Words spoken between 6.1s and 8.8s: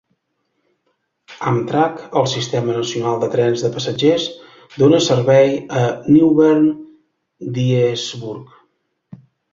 Newbern-Dyesburg.